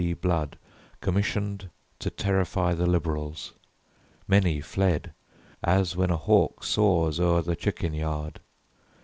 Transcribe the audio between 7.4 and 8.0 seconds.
the chicken